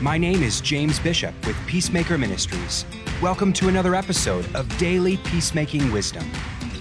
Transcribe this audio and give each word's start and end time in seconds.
My 0.00 0.18
name 0.18 0.42
is 0.42 0.60
James 0.60 0.98
Bishop 0.98 1.32
with 1.46 1.56
Peacemaker 1.68 2.18
Ministries. 2.18 2.84
Welcome 3.22 3.52
to 3.54 3.68
another 3.68 3.94
episode 3.94 4.44
of 4.56 4.76
Daily 4.76 5.18
Peacemaking 5.18 5.92
Wisdom. 5.92 6.28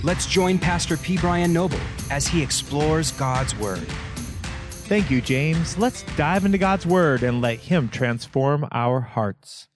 Let's 0.02 0.26
join 0.26 0.58
Pastor 0.58 0.98
P. 0.98 1.18
Brian 1.18 1.54
Noble 1.54 1.80
as 2.10 2.28
he 2.28 2.42
explores 2.42 3.12
God's 3.12 3.56
Word. 3.58 3.88
Thank 4.88 5.12
you, 5.12 5.22
James. 5.22 5.78
Let's 5.78 6.02
dive 6.18 6.44
into 6.44 6.58
God's 6.58 6.88
Word 6.88 7.22
and 7.22 7.40
let 7.40 7.60
Him 7.60 7.88
transform 7.88 8.68
our 8.72 9.00
hearts. 9.00 9.68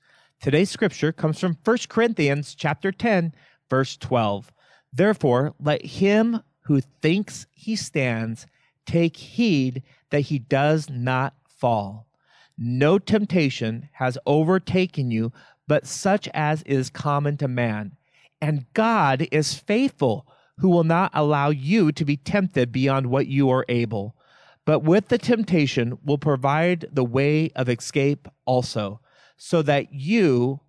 Today's 0.42 0.72
scripture 0.72 1.12
comes 1.12 1.40
from 1.40 1.58
1 1.64 1.78
Corinthians 1.90 2.56
chapter 2.56 2.92
10, 2.92 3.34
verse 3.70 3.98
12. 3.98 4.52
Therefore, 4.92 5.54
let 5.60 5.86
him 5.86 6.42
who 6.62 6.82
thinks 6.82 7.46
he 7.54 7.76
stands 7.76 8.48
take 8.88 9.16
heed 9.16 9.84
that 10.10 10.22
he 10.22 10.40
does 10.40 10.90
not 10.90 11.36
fall. 11.48 12.07
No 12.58 12.98
temptation 12.98 13.90
has 13.94 14.18
overtaken 14.26 15.12
you, 15.12 15.31
but 15.68 15.86
such 15.86 16.27
as 16.34 16.64
is 16.64 16.90
common 16.90 17.38
to 17.38 17.48
man. 17.48 17.95
And 18.41 18.66
God 18.73 19.27
is 19.31 19.54
faithful, 19.54 20.27
who 20.58 20.70
will 20.70 20.84
not 20.84 21.12
allow 21.14 21.50
you 21.50 21.91
to 21.91 22.05
be 22.05 22.17
tempted 22.17 22.72
beyond 22.72 23.08
what 23.08 23.28
you 23.28 23.50
are 23.50 23.66
able, 23.70 24.16
but 24.66 24.80
with 24.80 25.08
the 25.09 25.17
temptation 25.17 25.98
will 26.04 26.17
provide 26.17 26.86
the 26.91 27.04
way 27.04 27.52
of 27.55 27.70
escape 27.70 28.28
also, 28.45 29.02
so 29.38 29.62
that 29.62 29.94
you 29.94 30.59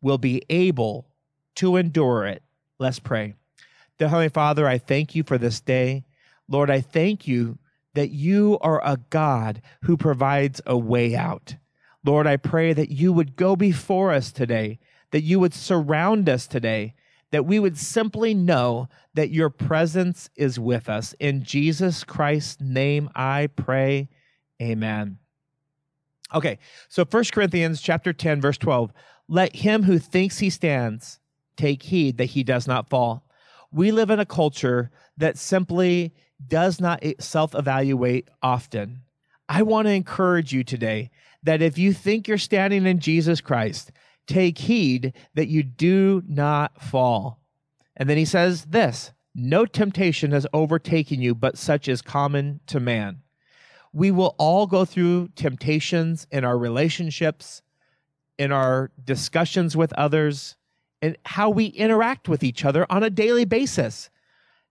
will 0.00 0.18
be 0.18 0.42
able 0.48 1.08
to 1.56 1.76
endure 1.76 2.24
it. 2.26 2.42
Let's 2.78 3.00
pray. 3.00 3.34
Dear 3.98 4.08
Heavenly 4.08 4.28
Father, 4.28 4.68
I 4.68 4.78
thank 4.78 5.14
you 5.14 5.22
for 5.24 5.38
this 5.38 5.60
day. 5.60 6.04
Lord, 6.48 6.70
I 6.70 6.80
thank 6.80 7.26
you 7.26 7.58
that 7.96 8.10
you 8.10 8.58
are 8.60 8.80
a 8.84 8.98
God 9.08 9.62
who 9.84 9.96
provides 9.96 10.60
a 10.66 10.76
way 10.76 11.16
out. 11.16 11.56
Lord, 12.04 12.26
I 12.26 12.36
pray 12.36 12.74
that 12.74 12.90
you 12.90 13.10
would 13.10 13.36
go 13.36 13.56
before 13.56 14.12
us 14.12 14.30
today, 14.30 14.78
that 15.12 15.22
you 15.22 15.40
would 15.40 15.54
surround 15.54 16.28
us 16.28 16.46
today, 16.46 16.92
that 17.30 17.46
we 17.46 17.58
would 17.58 17.78
simply 17.78 18.34
know 18.34 18.90
that 19.14 19.30
your 19.30 19.48
presence 19.48 20.28
is 20.36 20.60
with 20.60 20.90
us. 20.90 21.14
In 21.18 21.42
Jesus 21.42 22.04
Christ's 22.04 22.60
name 22.60 23.08
I 23.16 23.48
pray. 23.56 24.10
Amen. 24.60 25.16
Okay, 26.34 26.58
so 26.90 27.02
1 27.02 27.24
Corinthians 27.32 27.80
chapter 27.80 28.12
10 28.12 28.42
verse 28.42 28.58
12, 28.58 28.92
let 29.26 29.56
him 29.56 29.84
who 29.84 29.98
thinks 29.98 30.38
he 30.38 30.50
stands 30.50 31.18
take 31.56 31.84
heed 31.84 32.18
that 32.18 32.26
he 32.26 32.44
does 32.44 32.68
not 32.68 32.90
fall. 32.90 33.26
We 33.72 33.90
live 33.90 34.10
in 34.10 34.20
a 34.20 34.26
culture 34.26 34.90
that 35.16 35.38
simply 35.38 36.12
does 36.44 36.80
not 36.80 37.02
self 37.20 37.54
evaluate 37.54 38.28
often. 38.42 39.02
I 39.48 39.62
want 39.62 39.86
to 39.86 39.92
encourage 39.92 40.52
you 40.52 40.64
today 40.64 41.10
that 41.42 41.62
if 41.62 41.78
you 41.78 41.92
think 41.92 42.26
you're 42.26 42.38
standing 42.38 42.86
in 42.86 42.98
Jesus 42.98 43.40
Christ, 43.40 43.92
take 44.26 44.58
heed 44.58 45.12
that 45.34 45.48
you 45.48 45.62
do 45.62 46.22
not 46.26 46.82
fall. 46.82 47.40
And 47.96 48.10
then 48.10 48.16
he 48.16 48.24
says 48.24 48.66
this 48.66 49.12
no 49.34 49.66
temptation 49.66 50.32
has 50.32 50.46
overtaken 50.52 51.20
you, 51.20 51.34
but 51.34 51.58
such 51.58 51.88
is 51.88 52.00
common 52.00 52.60
to 52.66 52.80
man. 52.80 53.22
We 53.92 54.10
will 54.10 54.34
all 54.38 54.66
go 54.66 54.84
through 54.84 55.28
temptations 55.36 56.26
in 56.30 56.44
our 56.44 56.58
relationships, 56.58 57.62
in 58.38 58.50
our 58.50 58.90
discussions 59.04 59.76
with 59.76 59.92
others, 59.92 60.56
and 61.02 61.16
how 61.24 61.50
we 61.50 61.66
interact 61.66 62.28
with 62.28 62.42
each 62.42 62.64
other 62.64 62.86
on 62.90 63.02
a 63.02 63.10
daily 63.10 63.44
basis 63.44 64.10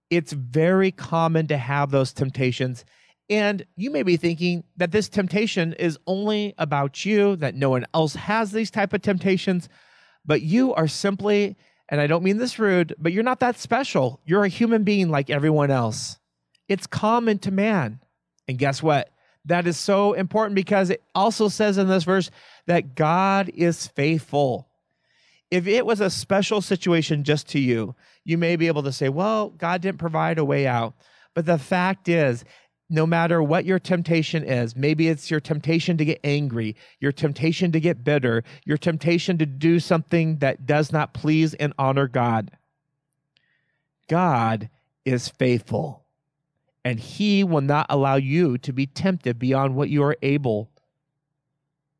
it's 0.10 0.34
very 0.34 0.92
common 0.92 1.48
to 1.48 1.58
have 1.58 1.92
those 1.92 2.14
temptations. 2.14 2.86
And 3.30 3.66
you 3.76 3.90
may 3.90 4.04
be 4.04 4.18
thinking 4.18 4.64
that 4.78 4.92
this 4.92 5.10
temptation 5.10 5.74
is 5.74 5.98
only 6.06 6.54
about 6.58 7.06
you, 7.06 7.36
that 7.38 7.56
no 7.56 7.72
one 7.72 7.86
else 7.94 8.14
has 8.16 8.52
these 8.52 8.70
type 8.70 8.94
of 8.94 9.02
temptations, 9.02 9.68
but 10.26 10.42
you 10.42 10.74
are 10.76 10.88
simply, 10.88 11.58
and 11.90 12.00
I 12.00 12.08
don't 12.08 12.24
mean 12.24 12.38
this 12.38 12.60
rude, 12.60 12.94
but 13.00 13.14
you're 13.14 13.24
not 13.24 13.40
that 13.40 13.58
special. 13.58 14.22
You're 14.26 14.44
a 14.44 14.50
human 14.50 14.84
being 14.84 15.10
like 15.10 15.30
everyone 15.30 15.72
else. 15.72 16.20
It's 16.68 16.88
common 16.88 17.40
to 17.40 17.52
man. 17.52 18.00
And 18.48 18.60
guess 18.60 18.84
what? 18.84 19.10
That 19.46 19.68
is 19.68 19.78
so 19.78 20.14
important 20.14 20.56
because 20.56 20.90
it 20.90 21.04
also 21.14 21.48
says 21.48 21.78
in 21.78 21.88
this 21.88 22.04
verse 22.04 22.30
that 22.68 22.96
God 22.96 23.50
is 23.54 23.88
faithful 23.88 24.68
if 25.56 25.68
it 25.68 25.86
was 25.86 26.02
a 26.02 26.10
special 26.10 26.60
situation 26.60 27.24
just 27.24 27.48
to 27.48 27.60
you, 27.60 27.96
you 28.26 28.38
may 28.38 28.58
be 28.58 28.68
able 28.68 28.84
to 28.84 28.92
say, 28.92 29.08
well, 29.08 29.52
God 29.52 29.82
didn't 29.82 30.00
provide 30.00 30.38
a 30.38 30.44
way 30.44 30.68
out. 30.68 30.96
But 31.34 31.46
the 31.46 31.58
fact 31.58 32.10
is, 32.10 32.44
no 32.90 33.08
matter 33.08 33.42
what 33.42 33.64
your 33.64 33.80
temptation 33.80 34.44
is, 34.44 34.76
maybe 34.76 35.08
it's 35.08 35.32
your 35.32 35.40
temptation 35.40 35.96
to 35.96 36.04
get 36.04 36.20
angry, 36.26 36.76
your 37.00 37.14
temptation 37.14 37.72
to 37.72 37.80
get 37.80 38.04
bitter, 38.04 38.44
your 38.66 38.78
temptation 38.78 39.38
to 39.38 39.46
do 39.46 39.80
something 39.80 40.40
that 40.40 40.66
does 40.66 40.92
not 40.92 41.14
please 41.14 41.54
and 41.54 41.72
honor 41.80 42.10
God. 42.10 42.52
God 44.10 44.70
is 45.06 45.30
faithful, 45.30 46.04
and 46.84 47.00
He 47.00 47.46
will 47.46 47.62
not 47.62 47.86
allow 47.90 48.16
you 48.16 48.58
to 48.58 48.74
be 48.74 48.88
tempted 48.88 49.40
beyond 49.40 49.74
what 49.74 49.90
you 49.90 50.04
are 50.04 50.18
able. 50.22 50.70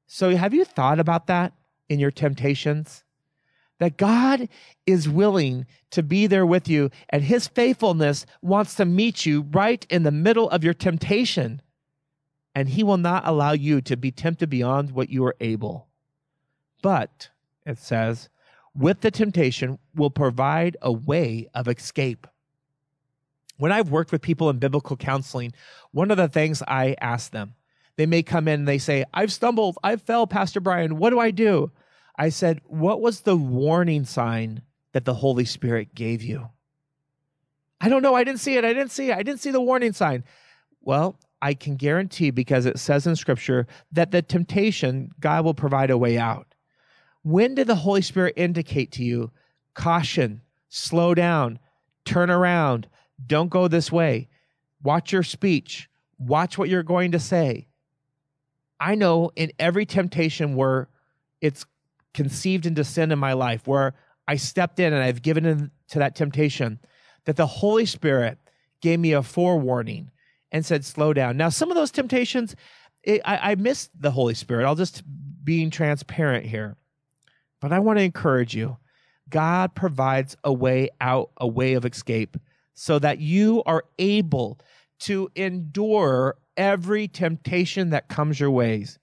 So, 0.08 0.36
have 0.36 0.54
you 0.54 0.66
thought 0.66 1.00
about 1.00 1.28
that 1.28 1.54
in 1.88 2.00
your 2.00 2.12
temptations? 2.12 3.05
That 3.80 3.98
God 3.98 4.48
is 4.86 5.10
willing 5.10 5.66
to 5.92 6.02
be 6.04 6.28
there 6.28 6.46
with 6.46 6.68
you, 6.68 6.90
and 7.10 7.24
his 7.24 7.48
faithfulness 7.48 8.26
wants 8.42 8.76
to 8.76 8.86
meet 8.86 9.26
you 9.26 9.42
right 9.52 9.86
in 9.90 10.04
the 10.04 10.12
middle 10.12 10.50
of 10.50 10.64
your 10.64 10.74
temptation. 10.74 11.62
And 12.54 12.70
he 12.70 12.84
will 12.84 12.98
not 12.98 13.28
allow 13.28 13.52
you 13.52 13.82
to 13.82 13.98
be 13.98 14.12
tempted 14.12 14.50
beyond 14.50 14.92
what 14.92 15.10
you 15.10 15.26
are 15.26 15.36
able. 15.42 15.88
But, 16.82 17.30
it 17.66 17.78
says, 17.78 18.30
with 18.74 19.02
the 19.02 19.12
temptation 19.12 19.80
will 19.94 20.10
provide 20.10 20.78
a 20.82 20.92
way 20.92 21.50
of 21.54 21.68
escape. 21.68 22.28
When 23.58 23.72
I've 23.72 23.90
worked 23.90 24.12
with 24.12 24.22
people 24.22 24.50
in 24.50 24.60
biblical 24.60 24.98
counseling, 24.98 25.54
one 25.92 26.12
of 26.12 26.18
the 26.18 26.28
things 26.28 26.62
I 26.68 26.96
ask 27.00 27.32
them, 27.32 27.56
they 27.98 28.06
may 28.06 28.24
come 28.24 28.48
in 28.48 28.62
and 28.62 28.68
they 28.68 28.78
say, 28.78 29.06
I've 29.14 29.32
stumbled, 29.32 29.78
I've 29.84 30.02
fell, 30.02 30.28
Pastor 30.28 30.60
Brian, 30.60 30.98
what 30.98 31.12
do 31.12 31.20
I 31.20 31.32
do? 31.32 31.72
I 32.18 32.30
said, 32.30 32.62
What 32.66 33.02
was 33.02 33.22
the 33.22 33.36
warning 33.36 34.06
sign 34.06 34.62
that 34.94 35.06
the 35.06 35.16
Holy 35.16 35.46
Spirit 35.46 35.96
gave 35.96 36.24
you? 36.24 36.50
I 37.82 37.90
don't 37.90 38.02
know. 38.02 38.16
I 38.16 38.24
didn't 38.24 38.40
see 38.40 38.56
it. 38.56 38.66
I 38.66 38.74
didn't 38.74 38.92
see 38.92 39.12
it. 39.12 39.18
I 39.18 39.24
didn't 39.24 39.42
see 39.42 39.52
the 39.52 39.62
warning 39.62 39.94
sign. 39.94 40.24
Well, 40.82 41.20
I 41.42 41.54
can 41.54 41.76
guarantee 41.76 42.32
because 42.32 42.66
it 42.66 42.80
says 42.80 43.06
in 43.06 43.16
Scripture 43.16 43.68
that 43.92 44.12
the 44.12 44.22
temptation, 44.22 45.12
God 45.20 45.44
will 45.44 45.54
provide 45.54 45.92
a 45.92 45.98
way 45.98 46.18
out. 46.18 46.48
When 47.24 47.56
did 47.56 47.68
the 47.68 47.76
Holy 47.76 48.02
Spirit 48.02 48.36
indicate 48.38 48.92
to 48.94 49.04
you, 49.04 49.32
caution, 49.74 50.42
slow 50.70 51.14
down, 51.14 51.60
turn 52.06 52.30
around, 52.30 52.88
don't 53.26 53.50
go 53.50 53.68
this 53.68 53.92
way, 53.92 54.30
watch 54.84 55.12
your 55.12 55.24
speech, 55.24 55.90
watch 56.18 56.58
what 56.58 56.70
you're 56.70 56.84
going 56.84 57.12
to 57.12 57.20
say? 57.20 57.68
I 58.80 58.96
know 58.96 59.32
in 59.36 59.52
every 59.60 59.86
temptation 59.86 60.56
where 60.56 60.90
it's 61.42 61.66
conceived 62.16 62.66
into 62.66 62.84
sin 62.84 63.12
in 63.12 63.20
my 63.20 63.34
life, 63.34 63.68
where 63.68 63.94
I 64.28 64.38
stepped 64.38 64.80
in 64.80 64.94
and 64.94 65.04
I've 65.04 65.22
given 65.22 65.46
in 65.46 65.70
to 65.90 66.00
that 66.00 66.16
temptation, 66.16 66.80
that 67.26 67.36
the 67.36 67.46
Holy 67.46 67.86
Spirit 67.86 68.40
gave 68.82 69.00
me 69.00 69.12
a 69.12 69.22
forewarning 69.22 70.10
and 70.52 70.66
said, 70.66 70.84
slow 70.84 71.14
down. 71.14 71.38
Now, 71.38 71.50
some 71.50 71.70
of 71.70 71.76
those 71.76 71.92
temptations, 71.92 72.56
it, 73.04 73.22
I, 73.26 73.52
I 73.52 73.56
missed 73.56 73.92
the 74.00 74.12
Holy 74.12 74.34
Spirit. 74.34 74.66
I'll 74.66 74.76
just 74.76 75.04
being 75.44 75.70
transparent 75.70 76.46
here. 76.46 76.78
But 77.62 77.72
I 77.72 77.80
want 77.80 78.00
to 78.00 78.04
encourage 78.04 78.56
you 78.56 78.78
God 79.30 79.74
provides 79.76 80.38
a 80.44 80.54
way 80.54 80.90
out, 81.02 81.32
a 81.38 81.48
way 81.48 81.74
of 81.74 81.84
escape, 81.84 82.38
so 82.74 83.00
that 83.00 83.20
you 83.20 83.64
are 83.66 83.86
able 83.98 84.60
to 85.00 85.30
endure 85.36 86.38
every 86.56 87.08
temptation 87.08 87.90
that 87.90 88.08
comes 88.08 88.40
your 88.40 88.52
ways 88.52 89.00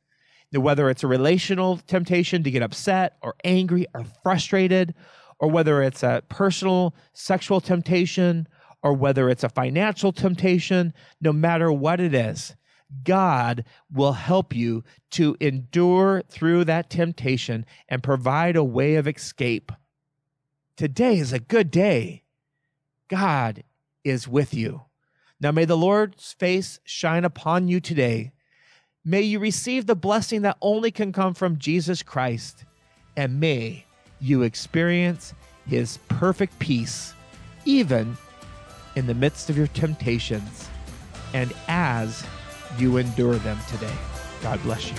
whether 0.61 0.91
it's 0.91 1.03
a 1.03 1.09
relational 1.09 1.79
temptation 1.79 2.43
to 2.43 2.51
get 2.51 2.63
upset 2.63 3.17
or 3.23 3.35
angry 3.45 3.87
or 3.95 4.05
frustrated, 4.23 4.95
or 5.39 5.49
whether 5.49 5.83
it's 5.83 6.03
a 6.03 6.23
personal 6.29 6.95
sexual 7.15 7.61
temptation, 7.61 8.47
or 8.83 8.93
whether 8.93 9.29
it's 9.31 9.45
a 9.45 9.49
financial 9.49 10.13
temptation, 10.13 10.93
no 11.21 11.33
matter 11.33 11.73
what 11.73 12.01
it 12.01 12.15
is, 12.15 12.55
God 13.05 13.65
will 13.91 14.13
help 14.13 14.55
you 14.55 14.85
to 15.13 15.37
endure 15.41 16.23
through 16.29 16.65
that 16.65 16.91
temptation 16.91 17.65
and 17.89 18.03
provide 18.03 18.57
a 18.57 18.65
way 18.65 18.97
of 18.97 19.09
escape. 19.09 19.73
Today 20.77 21.19
is 21.19 21.33
a 21.33 21.39
good 21.39 21.71
day. 21.71 22.25
God 23.09 23.65
is 24.05 24.29
with 24.29 24.53
you. 24.53 24.83
Now 25.41 25.53
may 25.53 25.65
the 25.65 25.77
Lord's 25.77 26.33
face 26.33 26.81
shine 26.85 27.25
upon 27.25 27.69
you 27.69 27.81
today 27.81 28.33
May 29.05 29.23
you 29.23 29.41
receive 29.41 29.87
the 29.87 29.97
blessing 29.97 30.43
that 30.43 30.57
only 30.61 30.93
can 30.93 31.13
come 31.13 31.35
from 31.35 31.59
Jesus 31.59 32.05
Christ, 32.05 32.65
and 33.17 33.41
may 33.41 33.85
you 34.21 34.43
experience 34.43 35.35
his 35.67 35.99
perfect 36.07 36.57
peace, 36.61 37.13
even 37.65 38.17
in 38.95 39.09
the 39.09 39.15
midst 39.15 39.51
of 39.51 39.57
your 39.57 39.67
temptations 39.69 40.69
and 41.35 41.53
as 41.67 42.25
you 42.79 42.99
endure 42.99 43.35
them 43.37 43.59
today. 43.69 43.95
God 44.41 44.63
bless 44.63 44.89
you. 44.89 44.97